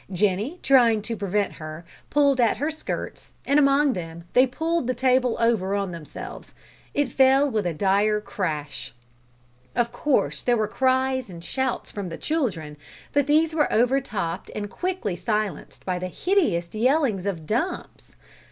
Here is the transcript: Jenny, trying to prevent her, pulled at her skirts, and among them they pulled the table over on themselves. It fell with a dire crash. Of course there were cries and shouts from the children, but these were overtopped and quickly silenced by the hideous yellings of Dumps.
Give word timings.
Jenny, 0.11 0.59
trying 0.63 1.03
to 1.03 1.15
prevent 1.15 1.53
her, 1.53 1.85
pulled 2.09 2.41
at 2.41 2.57
her 2.57 2.71
skirts, 2.71 3.35
and 3.45 3.59
among 3.59 3.93
them 3.93 4.23
they 4.33 4.47
pulled 4.47 4.87
the 4.87 4.95
table 4.95 5.37
over 5.39 5.75
on 5.75 5.91
themselves. 5.91 6.55
It 6.95 7.11
fell 7.11 7.47
with 7.47 7.67
a 7.67 7.73
dire 7.75 8.19
crash. 8.19 8.95
Of 9.75 9.91
course 9.91 10.41
there 10.41 10.57
were 10.57 10.67
cries 10.67 11.29
and 11.29 11.45
shouts 11.45 11.91
from 11.91 12.09
the 12.09 12.17
children, 12.17 12.77
but 13.13 13.27
these 13.27 13.53
were 13.53 13.71
overtopped 13.71 14.49
and 14.55 14.71
quickly 14.71 15.15
silenced 15.15 15.85
by 15.85 15.99
the 15.99 16.07
hideous 16.07 16.73
yellings 16.73 17.27
of 17.27 17.45
Dumps. 17.45 18.15